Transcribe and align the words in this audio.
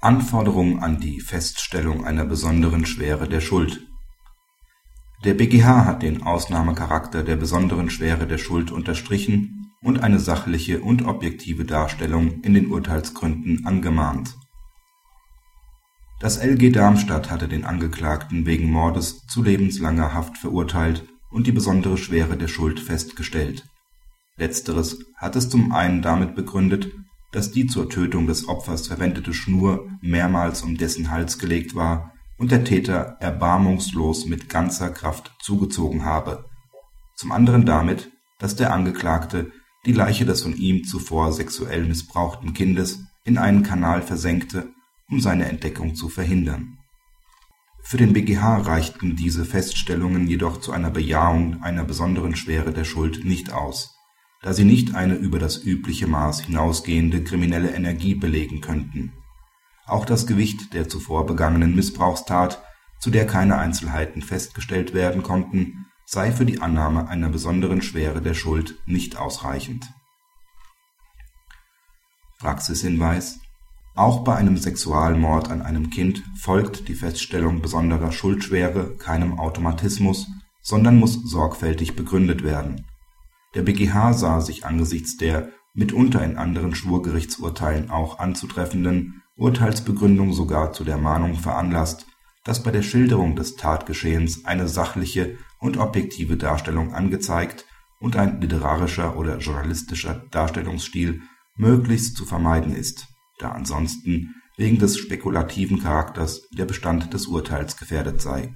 Anforderung 0.00 0.80
an 0.80 1.00
die 1.00 1.18
Feststellung 1.18 2.04
einer 2.04 2.24
besonderen 2.24 2.86
Schwere 2.86 3.28
der 3.28 3.40
Schuld 3.40 3.84
Der 5.24 5.34
BgH 5.34 5.86
hat 5.86 6.02
den 6.02 6.22
Ausnahmecharakter 6.22 7.24
der 7.24 7.34
besonderen 7.34 7.90
Schwere 7.90 8.28
der 8.28 8.38
Schuld 8.38 8.70
unterstrichen 8.70 9.72
und 9.82 10.04
eine 10.04 10.20
sachliche 10.20 10.82
und 10.82 11.04
objektive 11.04 11.64
Darstellung 11.64 12.42
in 12.42 12.54
den 12.54 12.70
Urteilsgründen 12.70 13.66
angemahnt. 13.66 14.36
Das 16.20 16.36
LG 16.36 16.70
Darmstadt 16.70 17.28
hatte 17.28 17.48
den 17.48 17.64
Angeklagten 17.64 18.46
wegen 18.46 18.70
Mordes 18.70 19.26
zu 19.26 19.42
lebenslanger 19.42 20.14
Haft 20.14 20.38
verurteilt 20.38 21.08
und 21.28 21.48
die 21.48 21.52
besondere 21.52 21.98
Schwere 21.98 22.36
der 22.36 22.48
Schuld 22.48 22.78
festgestellt. 22.78 23.68
Letzteres 24.36 25.00
hat 25.16 25.34
es 25.34 25.50
zum 25.50 25.72
einen 25.72 26.02
damit 26.02 26.36
begründet 26.36 26.92
dass 27.30 27.50
die 27.50 27.66
zur 27.66 27.88
Tötung 27.90 28.26
des 28.26 28.48
Opfers 28.48 28.86
verwendete 28.86 29.34
Schnur 29.34 29.88
mehrmals 30.00 30.62
um 30.62 30.76
dessen 30.76 31.10
Hals 31.10 31.38
gelegt 31.38 31.74
war 31.74 32.14
und 32.38 32.50
der 32.50 32.64
Täter 32.64 33.16
erbarmungslos 33.20 34.26
mit 34.26 34.48
ganzer 34.48 34.90
Kraft 34.90 35.34
zugezogen 35.40 36.04
habe, 36.04 36.48
zum 37.16 37.32
anderen 37.32 37.66
damit, 37.66 38.10
dass 38.38 38.56
der 38.56 38.72
Angeklagte 38.72 39.50
die 39.84 39.92
Leiche 39.92 40.24
des 40.24 40.42
von 40.42 40.56
ihm 40.56 40.84
zuvor 40.84 41.32
sexuell 41.32 41.84
missbrauchten 41.84 42.54
Kindes 42.54 43.04
in 43.24 43.38
einen 43.38 43.62
Kanal 43.62 44.02
versenkte, 44.02 44.70
um 45.10 45.20
seine 45.20 45.46
Entdeckung 45.46 45.94
zu 45.94 46.08
verhindern. 46.08 46.78
Für 47.82 47.96
den 47.96 48.12
BgH 48.12 48.58
reichten 48.58 49.16
diese 49.16 49.44
Feststellungen 49.44 50.26
jedoch 50.26 50.60
zu 50.60 50.72
einer 50.72 50.90
Bejahung 50.90 51.62
einer 51.62 51.84
besonderen 51.84 52.36
Schwere 52.36 52.72
der 52.72 52.84
Schuld 52.84 53.24
nicht 53.24 53.52
aus 53.52 53.97
da 54.42 54.52
sie 54.52 54.64
nicht 54.64 54.94
eine 54.94 55.14
über 55.14 55.38
das 55.38 55.64
übliche 55.64 56.06
Maß 56.06 56.42
hinausgehende 56.42 57.24
kriminelle 57.24 57.70
Energie 57.70 58.14
belegen 58.14 58.60
könnten. 58.60 59.12
Auch 59.86 60.04
das 60.04 60.26
Gewicht 60.26 60.74
der 60.74 60.88
zuvor 60.88 61.26
begangenen 61.26 61.74
Missbrauchstat, 61.74 62.62
zu 63.00 63.10
der 63.10 63.26
keine 63.26 63.58
Einzelheiten 63.58 64.22
festgestellt 64.22 64.94
werden 64.94 65.22
konnten, 65.22 65.86
sei 66.04 66.30
für 66.32 66.44
die 66.44 66.60
Annahme 66.60 67.08
einer 67.08 67.28
besonderen 67.28 67.82
Schwere 67.82 68.22
der 68.22 68.34
Schuld 68.34 68.78
nicht 68.86 69.16
ausreichend. 69.16 69.92
Praxishinweis 72.38 73.40
Auch 73.94 74.22
bei 74.22 74.36
einem 74.36 74.56
Sexualmord 74.56 75.50
an 75.50 75.62
einem 75.62 75.90
Kind 75.90 76.22
folgt 76.36 76.88
die 76.88 76.94
Feststellung 76.94 77.60
besonderer 77.60 78.12
Schuldschwere 78.12 78.96
keinem 78.96 79.38
Automatismus, 79.40 80.28
sondern 80.62 80.98
muss 80.98 81.14
sorgfältig 81.14 81.96
begründet 81.96 82.44
werden 82.44 82.87
der 83.54 83.62
BgH 83.62 84.12
sah 84.12 84.40
sich 84.40 84.64
angesichts 84.64 85.16
der 85.16 85.50
mitunter 85.74 86.24
in 86.24 86.36
anderen 86.36 86.74
Schwurgerichtsurteilen 86.74 87.90
auch 87.90 88.18
anzutreffenden 88.18 89.22
Urteilsbegründung 89.36 90.32
sogar 90.32 90.72
zu 90.72 90.84
der 90.84 90.98
Mahnung 90.98 91.34
veranlasst, 91.34 92.06
dass 92.44 92.62
bei 92.62 92.70
der 92.70 92.82
Schilderung 92.82 93.36
des 93.36 93.56
Tatgeschehens 93.56 94.44
eine 94.44 94.68
sachliche 94.68 95.38
und 95.60 95.76
objektive 95.76 96.36
Darstellung 96.36 96.94
angezeigt 96.94 97.64
und 98.00 98.16
ein 98.16 98.40
literarischer 98.40 99.16
oder 99.16 99.38
journalistischer 99.38 100.24
Darstellungsstil 100.30 101.22
möglichst 101.56 102.16
zu 102.16 102.24
vermeiden 102.24 102.74
ist, 102.74 103.06
da 103.38 103.50
ansonsten 103.50 104.34
wegen 104.56 104.78
des 104.78 104.98
spekulativen 104.98 105.80
Charakters 105.80 106.48
der 106.50 106.64
Bestand 106.64 107.14
des 107.14 107.26
Urteils 107.26 107.76
gefährdet 107.76 108.20
sei 108.20 108.54